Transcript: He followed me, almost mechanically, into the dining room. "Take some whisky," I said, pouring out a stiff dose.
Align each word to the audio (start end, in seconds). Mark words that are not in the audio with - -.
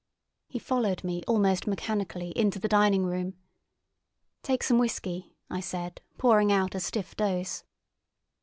He 0.47 0.57
followed 0.57 1.03
me, 1.03 1.21
almost 1.27 1.67
mechanically, 1.67 2.33
into 2.35 2.57
the 2.57 2.67
dining 2.67 3.05
room. 3.05 3.35
"Take 4.41 4.63
some 4.63 4.79
whisky," 4.79 5.35
I 5.47 5.59
said, 5.59 6.01
pouring 6.17 6.51
out 6.51 6.73
a 6.73 6.79
stiff 6.79 7.15
dose. 7.15 7.63